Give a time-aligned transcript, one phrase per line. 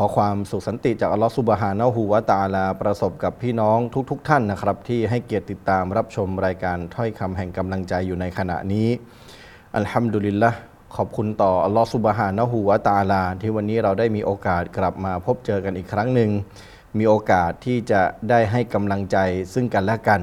[0.00, 3.78] ขอความสุขสันติจากอัลลอฮ์ซุบฮานะฮูวะตาลา ประสบกับพี่น้อง
[4.10, 8.88] ทุกๆทท่านนะครับ ที่ให้เกียรติติดตามรับชมรายการถ้อยคำแห่งกำลังใจอยู่ในขณะนี้
[9.76, 10.50] อัลฮัมดุลิลละ
[10.96, 16.30] ขอบคุณต่ออัลลอฮ์ซุบฮานะฮูวะตาลา ที่วันนี้เราได้มีโอกาสกลับมาพบเจอกันอีกครั้งหนึ่ง
[16.98, 19.16] มีโอกาสที่จะได้ให้กำลังใจ
[19.54, 20.20] ซึ่งกันและกัน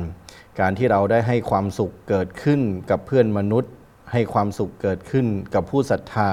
[0.60, 3.72] การที่เราได้ให้ความสุขเกิดขึ้นกับเพื่อนมนุษย์
[4.12, 6.32] ให้ความสุขเกิดขึ้นกับผู้ศรัทธา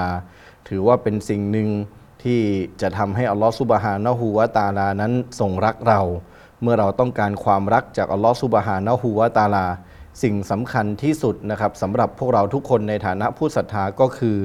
[0.69, 1.69] ถือว่าเป็นสิ่งหนึ่ง
[2.23, 2.41] ที่
[2.81, 6.01] จะทำให้อัลลอฮฺซุบฮานะฮูวะตาลานั้นทรงรักเรา
[6.61, 9.65] เมื่อเราต้องการความรักจากอัลลอฮฺซุบฮานะฮูวะตาลา
[10.23, 14.37] สิ่งสำคัญที่สุดนะครับสำหรับพวกเราทุกคนในฐานะผู้ศรัทธาก็คือ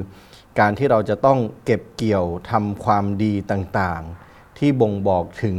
[0.61, 5.59] การที่เราจะต้องเก็บเกี่ยวทำความดีต่างๆ ที่บ่งบอกถึง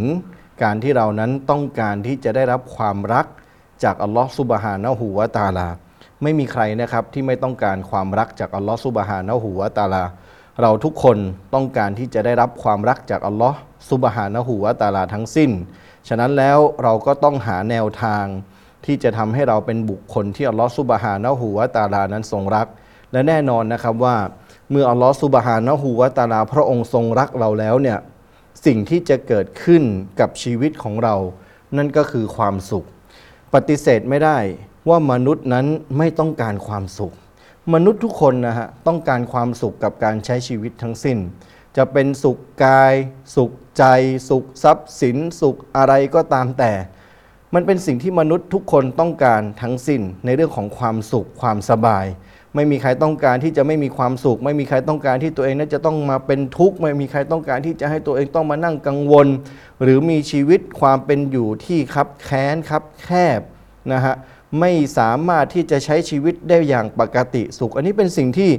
[0.63, 3.25] การที่เรานั้นต้องการที่จะได้รับความรัก
[3.83, 5.67] จากอัลลอฮฺซุบฮานะฮูวะตาลา
[6.21, 10.03] ไม่มีใครนะครับที่ไม่ต้องการความรักจากอัลลอฮฺซุบฮานะฮูวะตาลา
[10.61, 11.17] เราทุกคน
[11.53, 13.55] ต้องการที่จะได้รับความรักจากอัลลอฮฺ
[13.89, 15.51] ซุบฮานะฮูวะตาลาทั้งสิ้น
[16.07, 18.25] ฉะนั้นแล้วเราก็ต้องหาแนวทาง
[18.85, 22.67] ที่จะทำให้เราเป็นบุคคลที่อัลลอฮฺซุบฮานะฮูวะตาลานั้นทรงรัก
[23.11, 24.17] และแน่นอนนะครับว่า
[24.71, 27.99] เมื่ออัลลอฮฺซุบฮานะฮูวะตาลาพระองค์ทรงรักเราแล้วเนี่ย
[28.65, 29.83] สิ่งที่จะเกิดขึ้น
[30.19, 31.15] กับชีวิตของเรา
[31.77, 32.85] นั่นก็คือความสุข
[33.53, 34.37] ปฏิเสธไม่ได้
[34.89, 35.65] ว่ามนุษย์นั้น
[35.97, 37.13] ไม่ต้องการความสุข
[37.73, 41.17] มนุษย์ทุกคนนะฮะต้องการความสุขกับการใช้ชีวิตทั้งสิ้น
[41.77, 42.93] จะเป็นสุขกาย
[43.35, 43.83] สุขใจ
[44.29, 46.71] สุขทรัพย์สิน สุขอะไรก็ตามแต่
[47.53, 52.05] มันเป็นสิ่งที่มนุษย์ทุกคนต้องการทั้งสิ้น ในเรื่องของความสุขความสบาย
[52.55, 59.27] ไม่มีใครต้องการที่จะไม่มีความสุข ไม่มีใครต้องการที่ตัวเองนั้นจะต้องมาเป็นทุกข์ไม่มีใครต้องการที่จะให้ตัวเองต้องมานั่งกังวล
[59.81, 63.09] หรือมีชีวิตความเป็นอยู่ที่คับแค้นคับแค
[63.39, 63.41] บ
[63.91, 64.15] นะฮะ
[64.59, 68.51] ไม่สามารถที่จะใช้ชีวิตได้อย่างปกติสุข อันนี้เป็นสิ่งที่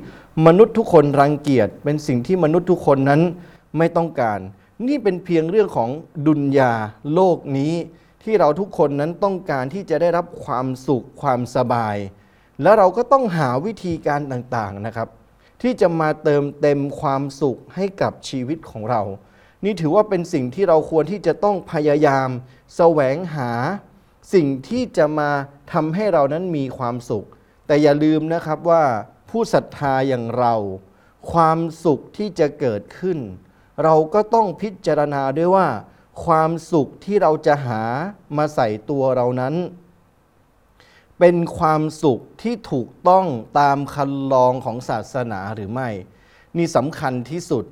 [0.46, 3.20] มนุษย์ทุกคนรังเกียจเป็นสิ่งที่มนุษย์ทุกคนนั้น
[3.78, 4.38] ไม่ต้องการ
[4.86, 5.90] นี่เป็นเพียงเรื่องของ
[6.26, 6.72] ดุนยา
[7.14, 7.74] โลกนี้
[8.22, 11.96] ที่เราทุกคนนั้นต้องการที่จะได้รับความสุขความสบาย
[12.62, 15.08] แล้วเราก็ต้องหาวิธีการต่างๆนะครับ
[15.62, 19.02] ที่จะมาเติมเต็มความสุขให้กับชีวิตของเรา
[19.64, 22.28] นี่ถือว่าเป็นสิ่งที่เราควรที่จะต้องพยายาม
[22.76, 23.50] แสวงหา
[24.32, 25.30] สิ่งที่จะมา
[25.72, 27.26] ทำให้เรานั้นมีความสุข
[27.66, 28.84] แต่อย่าลืมนะครับว่า
[29.30, 30.54] ผู้ศรัทธาอย่างเรา
[31.32, 33.18] ความสุขที่จะเกิดขึ้น
[33.84, 35.68] เราก็ต้องพิจารณาด้วยว่า
[36.24, 37.82] ความสุขที่เราจะหา
[38.36, 39.54] มาใส่ตัวเรานั้น
[41.18, 43.26] เป็นความสุขที่ถูกต้อง
[43.60, 45.88] ตามคันลองของศาสนาหรือไม่
[46.56, 47.64] นี่สำคัญที่สุด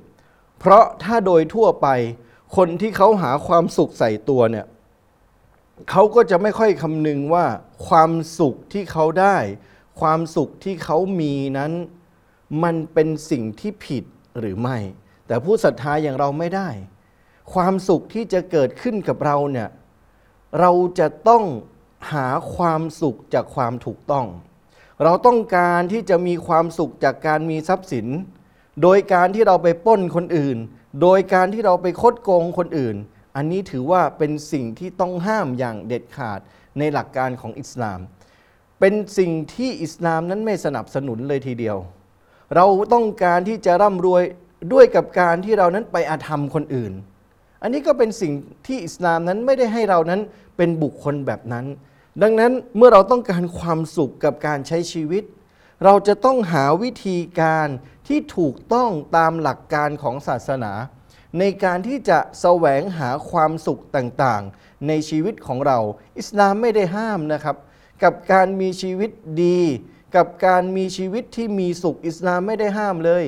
[0.59, 1.87] เพราะถ้าโดยทั่วไป
[2.55, 4.65] คนที่เขาหาความสุขใส่ตัวเนี่ย
[5.89, 7.45] เขาก็จะไม่ค่อยคำนึงว่า
[7.87, 9.37] ความสุขที่เขาได้
[9.99, 11.71] ความสุขที่เขามีนั้น
[12.63, 14.03] มันเป็นสิ่งที่ผิด
[14.39, 14.77] หรือไม่
[15.27, 16.69] แต่ผู้ศรัทธาอย่างเราไม่ได้
[17.53, 19.69] ความสุขที่จะเกิดขึ้นกับเราเนี่ย
[20.59, 21.43] เราจะต้อง
[22.11, 24.25] หาความสุขจากความถูกต้อง
[25.03, 28.07] เราต้องการที่จะมีความสุขจากการมีทรัพย์สิน
[28.81, 30.57] โดยการที่เราไปป้นคนอื่น
[31.01, 32.95] โดยการที่เราไปคดโกงคนอื่น
[33.39, 36.39] อันนี้ถือว่าเป็นสิ่งที่ต้องห้ามอย่างเด็ดขาด
[36.79, 37.99] ในหลักการของอิสลาม
[38.79, 41.77] เป็นสิ่งที่อิสลามนั้นไม่สนับสนุนเลยทีเดียว
[42.55, 44.23] เราต้องการที่จะร่ำรวย
[44.73, 46.93] ด้วยกับการที่เรานั้นไปอาธรรมคนอื่น
[47.61, 48.31] อันนี้ก็เป็นสิ่ง
[48.67, 50.21] ที่อิสลามนั้นไม่ได้ให้เรานั้น
[50.57, 51.65] เป็นบุคคลแบบนั้น
[52.21, 55.23] ดังนั้นเมื่อเราต้องการความสุขกับการใช้ชีวิต
[55.85, 57.67] เราจะต้องหาวิธีการ
[58.07, 60.73] ที่ถูกต้องตามหลักการของศาสนา
[61.37, 65.77] ในการที่จะแสวงหาความสุขต่างๆ ในชีวิตของเรา
[66.19, 67.55] อิสลามไม่ได้ห้ามนะครับ
[68.03, 69.11] กับการมีชีวิต
[69.43, 69.61] ดี
[70.15, 73.25] กับการมีชีวิตที่มีสุขอิสลามไม่ได้ห้ามเลย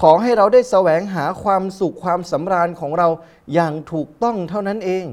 [0.00, 3.08] ขอให้เราได้แสวงหาความสุขความสำราญของเรา
[3.54, 5.04] อย่างถูกต้องเท่านั้นเอง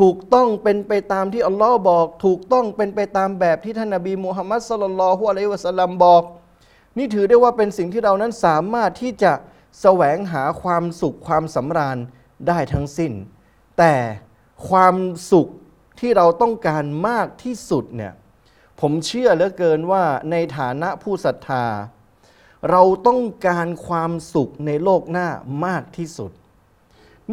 [0.00, 6.22] ถูกต้องเป็นไปตามที่อัลลอฮ์บอก ถูกต้องเป็นไปตามแบบที่ท่านนบีมูฮัมมัดสลลัลลอฮุอะลัยวะสัลลัมบอก
[6.98, 9.32] นี่ถือได้ว่าเป็นสิ่งที่เรานั้นสามารถที่จะ
[9.80, 11.98] แสวงหาความสุขความสำราญ
[12.48, 13.12] ได้ทั้งสิ้น
[13.78, 13.94] แต่
[14.68, 14.96] ความ
[15.32, 15.48] สุข
[16.00, 18.12] ที่เราต้องการมากที่สุดเนี่ย
[18.80, 21.64] ผมเชื่อเหลือเกินว่าในฐานะผู้ศรัทธา
[22.70, 25.28] เราต้องการความสุขในโลกหน้า
[25.64, 26.30] มากที่สุด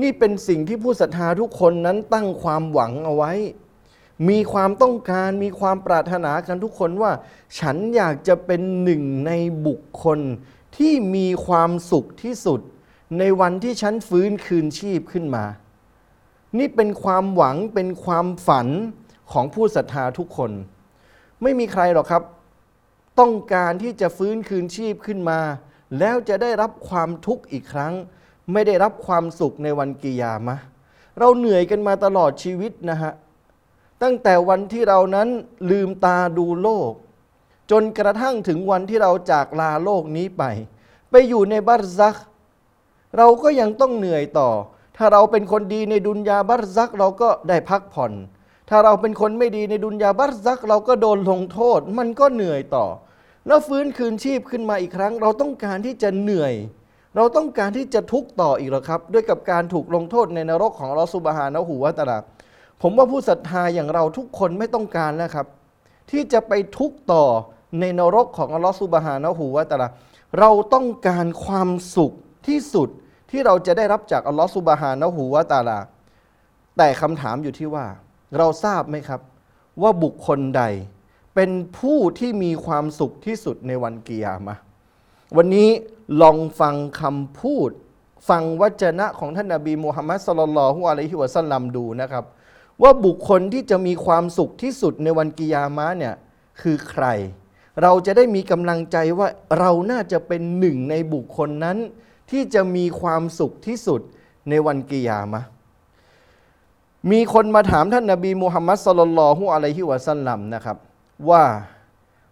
[0.01, 3.33] นี่เป็นสิ่งที่ผู้ศรัทธาทุกคนนั้นตั้งความหวังเอาไว้
[4.29, 7.11] มีความต้องการมีความปรารถนากันทุกคนว่า
[7.59, 9.31] ฉันอยากจะเป็นหนึ่งใน
[9.67, 10.19] บุคคล
[10.77, 12.61] ที่มีความสุขที่สุด
[13.19, 15.45] ในวันที่ฉันฟื้นคืนชีพขึ้นมา
[16.57, 18.67] นี่เป็นความหวังเป็นความฝัน
[19.31, 20.51] ของผู้ศรัทธาทุกคน
[21.41, 22.23] ไม่มีใครหรอกครับ
[23.19, 25.39] ต้องการที่จะฟื้นคืนชีพขึ้นมา
[25.99, 27.93] แล้วจะได้รับความทุกข์อีกครั้ง
[28.53, 30.57] ไม่ได้รับความสุขในวันกิยามะ
[31.19, 33.13] เราเหนื่อยกันมาตลอดชีวิตนะฮะ
[34.03, 35.27] ตั้งแต่วันที่เรานั้น
[35.71, 36.93] ลืมตาดูโลก
[37.75, 40.43] จนกระทั่งถึงวันที่เราจากลาโลกนี้ไป
[41.11, 42.17] ไปอยู่ในบัรซัก
[43.17, 44.49] เราก็ยังต้องเหนื่อยต่อ
[44.97, 48.11] ถ้าเราเป็นคนดีในดุนยาบัรซักเราก็ได้พักผ่อน
[48.69, 52.85] ถ้าเราเป็นคนไม่ดีในดุนยาบัรซักเราก็โดนลงโทษ มันก็เหนื่อยต่อ
[53.47, 56.53] แล้วฟื้นคืนชีพขึ้นมาอีกครั้ง เราต้องการที่จะเหนื่อย
[57.15, 62.17] เราต้องการที่จะทุกข์ต่ออีกหรอครับ ด้วยกับการถูกลงโทษในนรกของอัลลอฮฺซุบฮานะฮูวะตะอาลา
[62.81, 65.47] ผมว่าผู้ศรัทธาอย่างเราทุกคนไม่ต้องการแล้วครับ
[66.11, 67.25] ที่จะไปทุกข์ต่อ
[67.79, 69.87] ในนรกของอัลลอฮฺซุบฮานะฮูวะตะอาลา
[70.39, 72.11] เราต้องการความสุข
[72.47, 72.89] ที่สุด
[73.31, 75.79] ที่เราจะได้รับจากอัลลอฮฺซุบฮานะฮูวะตะอาลา
[76.77, 77.85] แต่คำถามอยู่ที่ว่า
[78.37, 79.21] เราทราบไหมครับ
[79.81, 80.63] ว่าบุคคลใด
[81.35, 84.55] เป็นผู้ที่มีความสุขที่สุดในวันกิยามะ
[85.37, 85.69] วันนี้
[86.21, 87.69] ลองฟังคำพูด
[88.29, 92.23] ฟังวจนะของท่านนบีมูฮัมมัดสลลัลลอฮุอะลัยฮิวะสัลลัมดูนะครับ
[92.81, 96.15] ว่าบุคคลที่จะมีความสุขที่สุดในวันกิยามะเนี่ย
[96.61, 97.05] คือใคร
[97.81, 99.27] เราจะได้มีกำลังใจว่า
[99.59, 101.77] เราน่าจะเป็นหนึ่งในบุคคลนั้น
[102.31, 104.01] ที่จะมีความสุขที่สุด
[104.49, 105.41] ในวันกิยามะ
[107.11, 110.77] มีคนมาถามท่านนบีมูฮัมมัดสลลัลฮุอะลัยฮิวะสัลลัมนะครับ
[111.29, 111.43] ว่า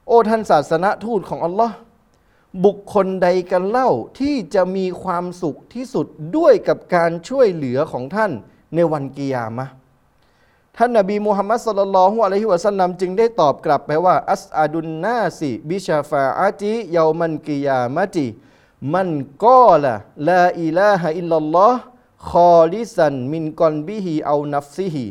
[0.07, 1.75] โอ้ท่านศาสนทูตของอัลลอฮ์
[2.65, 3.89] บุคคลใดกันเล่า
[4.19, 6.07] ที่จะมีความสุขที่สุด
[6.37, 8.31] ด้วยกับการช่วยเหลือของท่าน
[8.75, 9.67] ในวันกิยามะ
[10.77, 18.27] ท่านนบีมูฮัมมัดสลลัลฮุอะลัยฮิวะสัลลัมจึงได้ตอบกลับไปว่า อัสอาดุนนาสิบิชาฟาอาติเยามันกิยามะติ
[18.93, 19.09] มัน
[19.45, 19.93] กอละ
[20.29, 25.07] لا إله إلا الله خالصا من قلبه أو نفسه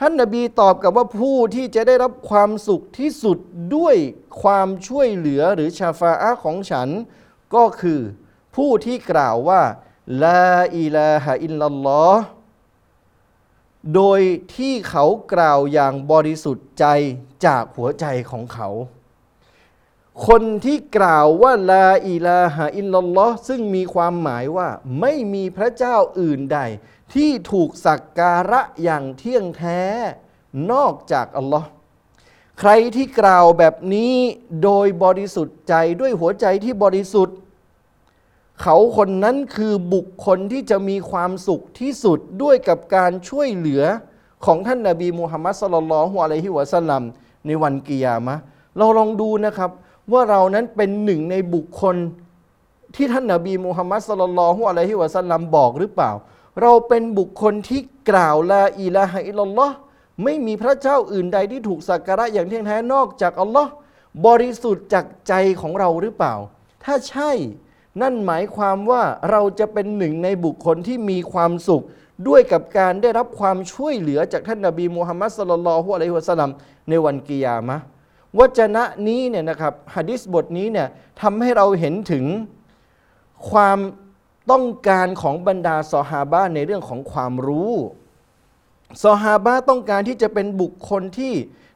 [0.00, 3.38] ท่านนบีตอบกลับว่าผู้ที่จะได้รับความสุขที่สุด
[3.76, 3.96] ด้วย
[4.42, 6.88] ความช่วยเหลือหรือชาฟาอะของฉัน
[7.54, 8.00] ก็คือ
[8.56, 9.62] ผู้ที่กล่าวว่า
[10.24, 12.24] لا إله إلا الله
[13.94, 14.20] โดย
[14.56, 16.86] ที่เขากล่าวอย่างบริสุทธิ์ใจ
[17.46, 18.68] จากหัวใจของเขา
[20.26, 24.68] คนที่กล่าวว่าลาอิลาฮะอิลลัลอฮ์ซึ่งมีความหมายว่า
[25.00, 26.58] ไม่มีพระเจ้าอื่นใด
[27.14, 29.80] ที่ถูกสักการะอย่างเที่ยงแท้
[30.72, 31.68] นอกจากอัลลอฮ์
[32.60, 34.14] ใครที่กล่าวแบบนี้
[34.62, 37.36] โดยบริสุทธิ์ใจด้วยหัวใจที่บริสุทธิ์
[38.60, 43.82] เขาคนนั้นคือบุคคลที่จะมีความสุขที่สุดด้วยกับการช่วยเหลือ
[44.44, 47.02] ของท่านนาบีมูฮัมมัดสลลัลฮุอะลัยฮิวะสัลลัม
[47.46, 48.34] ในวันกิยามะ
[48.78, 49.70] เราลองดูนะครับ
[50.12, 51.96] ว่าเรานั้นเป็นหนึ่งในบุคคล
[52.96, 56.10] ที่ท่านนาบีมูฮัมมัดสลลัลฮุอะลัยฮิวะสัลลัมบอกหรือเปล่า
[56.62, 57.80] เราเป็นบุคคลที่
[58.10, 59.74] กล่าวลาอิลาฮะอิลลัลลอฮ์
[60.24, 63.70] ไม่มีพระเจ้าอื่นใดที่ถูกสักการะอย่างเที่ยงแท้นอกจากอัลลอฮ์
[64.26, 66.34] บริสุทธิ์จากใจของเราหรือเปล่า
[66.84, 67.32] ถ้าใช่
[68.00, 71.82] นั่นหมายความว่าเราจะเป็นหนึ่งในบุคคลที่มีความสุข
[72.28, 76.50] ด้วยกับการได้รับความช่วยเหลือจากท่านนาบีมูฮัมมัดสลลัลฮุอะลัยฮิวะสัลลัม
[76.88, 77.76] ในวันกิยามะ
[78.38, 80.88] วจนะนี้เนี่ยนะครับฮะดิษบทนี้เนี่ย
[81.20, 82.24] ทำให้เราเห็นถึง
[83.50, 83.78] ความ
[84.50, 87.72] ต้องการของบรรดาซอฮาบะในเรื่องของความรู้
[89.04, 91.34] ซอฮาบะต้องการที่จะเป็นบุคคลที่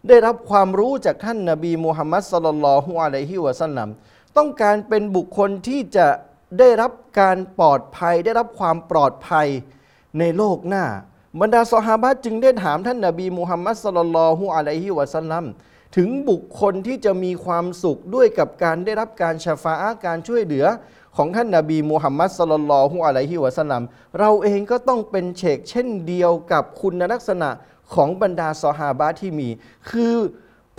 [0.09, 3.89] ได้รับความรู้จากท่านนาบีมูฮัมมัดสลลัลฮุอะลัยฮิวะสัลลัม
[4.37, 6.09] ต้องการเป็นบุคคลที่จะ
[6.59, 9.47] ได้รับการปลอดภัย ได้รับความปลอดภัย
[10.19, 10.85] ในโลกหน้า
[11.41, 15.45] บรรดาซอฮาบะจึงได้ถามท่านนาบีมูฮัมมัดสลลัลฮุอะลัยฮิวะสัลลัม
[15.97, 19.75] ถึงบุคคลที่จะมีความสุขด้วยกับการได้รับการชาฟา
[20.07, 20.67] การช่วยเหลือ
[21.17, 23.83] ของท่านนาบีมูฮัมมัดสลลัลฮุอะลัยฮิวะสัลลัม
[24.19, 27.51] เราเองก็ต้องเป็นเชกเช่นเดียวกับคุณลักษณะ
[27.95, 29.49] ของบรรดาซอฮาบะที่มี
[29.91, 30.17] คือ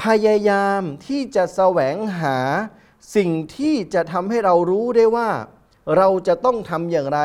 [0.04, 2.38] พยายามที่จะแสวงหา
[3.16, 5.30] สิ่งที่จะทำให้เรารู้ได้ว่า
[5.98, 7.22] เราจะต้องทำอย่างไร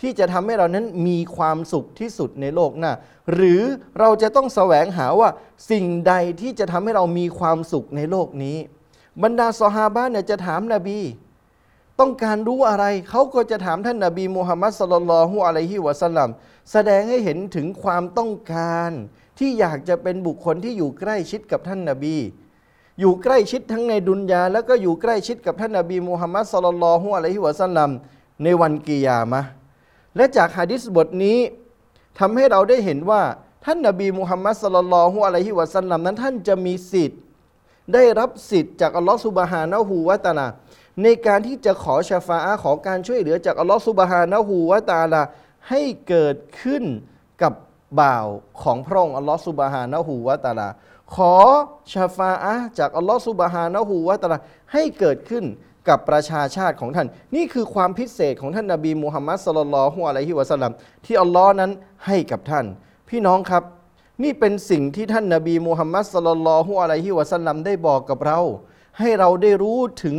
[0.00, 2.92] ที่จะทำให้เรานั้นมีความสุขที่สุดในโลกหน้า
[3.34, 3.62] หรือ
[3.98, 5.30] เราจะต้องแสวงหาว่า
[5.70, 8.58] สิ่งใดที่จะทำให้เรามีความสุขในโลกนี้
[9.22, 11.00] บรรดาซอฮาบะเนี่ยจะถามนาบี
[12.00, 16.28] ต้องการรู้อะไรเขาก็จะถามท่านนาบีมูฮัมมัดสลลัลฮุอะลัยฮิวะสัลลัม
[16.72, 18.90] แสดงให้เห็นถึงความต้องการ
[19.38, 22.16] ที่อยากจะเป็นบุคคลที่อยู่ใกล้ชิดกับท่านนาบี
[23.00, 27.90] อยู่ใกล้ชิดทั้งในดุนยา แล้วก็อยู่ใกล้ชิดกับท่านนาบีมูฮัมมัดสุลลัลฮุอะลัยฮิวะสัลลัม
[28.42, 29.40] ในวันกิยามะ
[30.16, 31.38] และจากฮะดิษบทนี้
[32.18, 33.22] ทำให้เราได้เห็นว่า
[33.64, 37.20] ท่านนบีมุฮัมมัดสุลลัลฮุอะลัยฮิวะสัลลัมนั้นท่านจะมีสิทธิ์
[37.94, 40.46] ได้รับสิทธิ์จากอัลลอฮฺสุบฮานะฮูวะตาลา
[41.02, 45.22] ในการที่จะขอชาฟาอะห์ขอการช่วยเหลือจากอัลลอฮฺสุบฮานะฮูวะตาลา
[45.68, 46.84] ให้เกิดขึ้น
[47.42, 47.52] กับ
[48.00, 48.26] บ่าว
[48.62, 50.68] ของพระองค์อัลลอฮฺสุบฮานะฮูวะตาลา
[51.14, 51.34] ขอ
[51.92, 54.38] ชาฟาอะจากอัลลอฮฺสุบฮานะฮูวะตะลา
[54.72, 55.44] ให้เกิดขึ้น
[55.88, 60.72] กับประชาชาติของท่าน นี่คือความพิเศษของท่านนบีมุฮัมมัดสลลัลฮุอะลัยฮิวะสัลลัม
[61.04, 61.70] ที่อัลลอฮ์นั้น
[62.06, 62.66] ให้กับท่าน
[63.08, 63.62] พี่น้องครับ
[64.22, 68.40] นี่เป็นสิ่งที่ท่านนาบีมูฮัมมัดสลลัลฮุอะลัยฮิวะสัลลัมได้บอกกับเรา
[68.98, 70.16] ให้เราได้รู้ถึง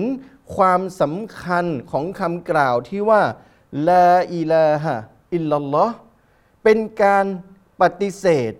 [0.55, 3.21] ความสำคัญของคำกล่าวที่ว่า
[3.89, 4.93] ลาอิลาฮะ
[5.35, 5.93] อิลลัลลอฮ์
[6.63, 7.25] เป็นการ
[7.81, 8.53] ปฏิเสธ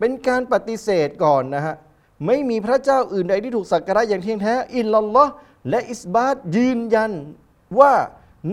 [0.00, 1.74] เป็นการปฏิเสธก่อนนะฮะ
[2.26, 5.32] ไม่มีพระเจ้าอื่นใดที่ถูกสักการะอย่างเที่ยงแท้ อิลลัลลอฮ์
[5.70, 7.12] และอิสบาตยืนยัน
[7.78, 7.92] ว่า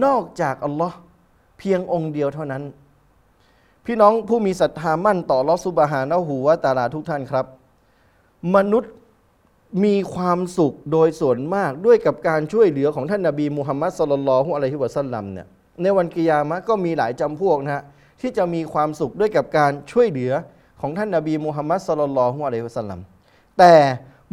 [0.05, 0.97] นอกจากอัลลอฮ์
[1.59, 2.63] เพียงองค์เดียวเท่านั้น
[3.85, 7.45] พี่น้องผู้มีศรัทธามั่นต่อลอสุบฮานะฮูวะตาลาทุกท่านครับ
[8.55, 8.91] มนุษย์
[9.83, 15.47] มีความสุขโดยส่วนมากด้วยกับการช่วยเหลือของท่านนาบีมุฮัมมัดสลลัลฮุอะลัยฮิวะสัลลัมเนี่ย
[15.81, 17.83] ในวันกิยามะก็มีหลายจำพวกนะฮะ
[18.21, 20.31] ที่จะมีความสุขด้วยกับการช่วยเหลือ
[20.81, 22.99] ของท่านนาบีมุฮัมมัดสลลัลฮุอะลัยฮิวะสัลลัม
[23.59, 23.75] แต่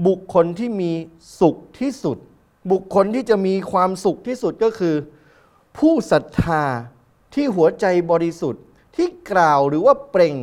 [0.06, 0.92] บุคคลที่มี
[1.40, 2.18] สุขที่สุด
[2.72, 4.94] บุคคลที่จะมีความสุขที่สุดก็คือ
[5.78, 6.64] ผู้ศรัทธา
[7.34, 8.62] ที่หัวใจบริสุทธิ์
[8.96, 10.36] ที่กล่าวหรือว่าเปล่ง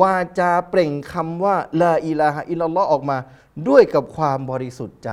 [0.00, 3.18] วาจาเปล่งคำว่าลาอิลาฮะอิลลัลลอฮ์ออกมา
[3.68, 5.10] ด้วยกับความบริสุทธิ์ใจ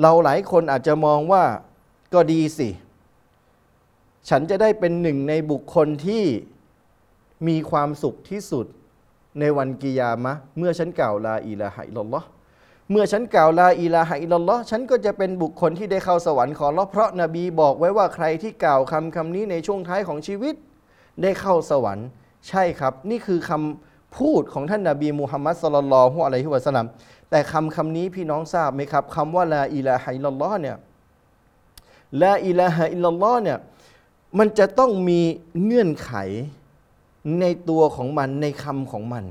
[0.00, 1.44] เราหลายคนอาจจะมองว่า
[2.14, 2.68] ก็ดีสิ
[4.28, 6.24] ฉันจะได้เป็นหนึ่งในบุคคลที่
[7.48, 8.66] มีความสุขที่สุด
[9.40, 12.26] ในวันกิยามะเมื่อฉันกล่าวلا إله إلا الله
[12.90, 20.54] เมื่อฉันกล่าว لا إله إلا اللهฉันก็จะเป็นบุคคลที่ได้เข้าสวรรค์ของอัลลอฮ์เพราะนบีบอกไว้ว่าใครที่กล่าวคำคำนี้ในช่วงท้ายของชีวิต
[21.22, 22.06] ได้เข้าสวรรค์
[22.48, 26.86] ใช่ครับ นี่คือคำพูดของท่านนาบีมูฮัมมัดصلى الله عليه وسلم
[27.30, 30.76] แต่คำคำนี้พี่น้องทราบไหมครับคำว่าلا إله إلا الله เนี่ย
[32.22, 33.58] لا إله إلا الله เนี่ย
[34.38, 35.20] มันจะต้องมี
[35.64, 36.12] เงื่อนไข
[37.40, 39.24] ในตัวของมันในคำของมัน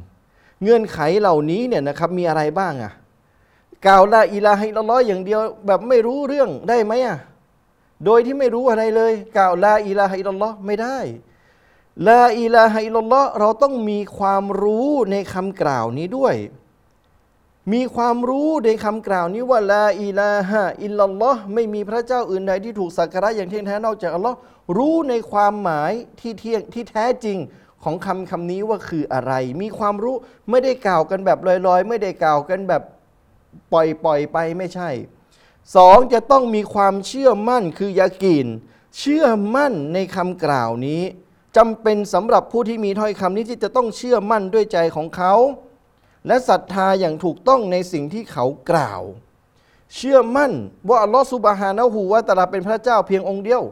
[0.62, 2.94] เงื่อนไขเหล่านี้เนี่ยนะครับมีอะไรบ้างอะ
[3.86, 7.18] กล่าวلا إله إلا الله อย่างเดียวแบบไม่รู้เรื่องได้ไหมอะ
[8.06, 11.00] โดยที่ไม่รู้อะไรเลย กล่าวلا إله إلا الله ไม่ได้
[12.08, 16.36] لا إله إلا الله เราต้องมีความรู้ในคำกล่าวนี้ด้วย
[17.74, 24.38] มีความรู้ในคำกล่าวนี้ว่าلا إله إلا الله ไม่มีพระเจ้าอื่นใดที่ถูกสักการะอย่างเที่ยงแท้นอกจากอัลลอฮ์
[24.78, 27.38] รู้ในความหมายที่เที่ยงที่แท้จริง
[27.86, 30.16] ของคำคำนี้ว่าคืออะไร มีความรู้
[30.50, 32.84] ไม่ได้กล่าวกันแบบลอยๆ ไม่ได้กล่าวกันแบบ
[33.74, 34.90] ปล่อยปล่อยๆไปไม่ใช่
[35.76, 38.48] สองจะต้องมีความเชื่อมั่นคือยากีน
[39.00, 39.26] เชื่อ
[39.56, 41.02] มั่นในคำกล่าวนี้
[41.58, 45.34] จำเป็นสำหรับผู้ที่มีถ้อยคำนี้ที่จะต้องเชื่อมั่นด้วยใจของเขา
[46.28, 49.02] และศรัทธาอย่างถูกต้องในสิ่งที่เขากล่าว
[49.96, 50.52] เชื่อมั่น
[50.88, 53.64] ว่าอัลลอฮฺสุบฮานะฮูวะตะอาลาเป็นพระเจ้าเพียงองค์เดียว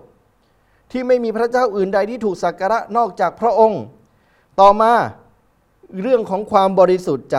[0.91, 3.81] ที่ไม่มีพระเจ้าอื่นใดที่ถูกสักการะนอกจากพระองค์
[4.59, 4.93] ต่อมา
[6.01, 7.37] เรื่องของความบริสุทธิ์ใจ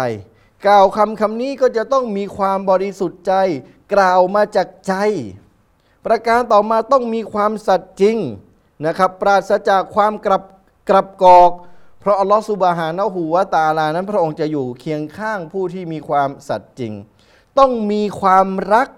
[0.66, 3.34] กล่าวคำคำนี้ก็จะต้องมีความบริสุทธิ์ใจ
[3.94, 4.94] กล่าวมาจากใจ
[6.06, 8.16] ประการต่อมาต้องมีความสัตย์จริง
[8.86, 10.42] นะครับ ปราศจากความกลับ
[10.88, 11.50] กลับกอก
[12.00, 16.92] เพราะอัลลอฮฺสุบฮานะฮูวะตาลานั้น พระองค์จะอยู่เคียงข้างผู้ที่มีความสัตย์จริง
[17.58, 18.88] ต้องมีความรัก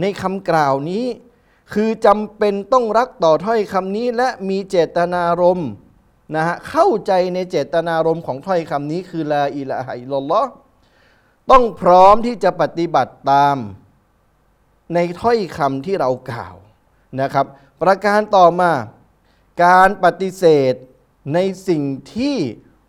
[0.00, 1.04] ในคำกล่าวนี้
[1.74, 5.70] คือจำเป็นต้องรักต่อถ้อยคำนี้และมีเจตนารมณ์
[6.34, 10.50] นะฮะเข้าใจในเจตนารมณ์ของถ้อยคำนี้คือลาอิลาฮิลลัลลอฮ์
[11.50, 13.56] ต้องพร้อมที่จะปฏิบัติตาม
[14.94, 16.56] ในถ้อยคำที่เรากล่าว
[17.20, 17.46] นะครับ
[17.82, 18.72] ประการต่อมา
[19.64, 20.74] การปฏิเสธ
[21.34, 21.82] ในสิ่ง
[22.14, 22.36] ที่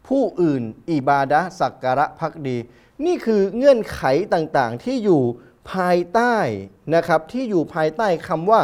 [0.07, 2.57] ผู้อื่นอิบาดะสักการะพักดี
[3.05, 4.01] นี่คือเงื่อนไข
[4.33, 5.23] ต่างๆที่อยู่
[5.71, 6.35] ภายใต้
[6.95, 8.61] นะครับที่อยู่ภายใต้คำว่า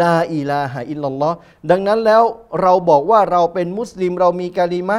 [0.00, 1.36] ลาอิลาฮะอิลลัลลอฮ์
[1.70, 2.22] ดังนั้นแล้ว
[2.62, 4.98] เราบอกว่าเราเป็นมุสลิมเรามีกาลิมะ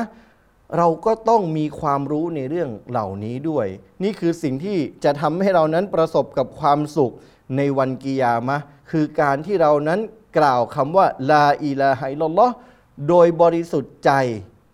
[0.78, 3.68] เราก็ต้องมีความรู้ในเรื่องเหล่านี้ด้วย
[4.04, 7.14] นี่คือสิ่งที่จะทำให้เรานั้นประสบกับความสุข
[7.58, 8.58] ในวันกิยามะ
[8.92, 10.00] คือการที่เรานั้น
[10.38, 12.54] กล่าวคำว่าلا إله إلا الله
[13.10, 14.12] โดยบริสุทธิ์ใจ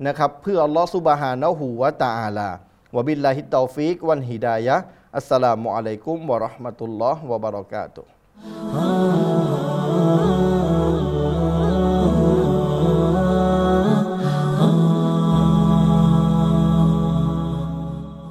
[0.07, 9.34] นะครับเพื่ออัลลอฮ์سبحانه وتعالى وبالله التوفيق والهداية السلام عليكم ورحمة الله وبركاته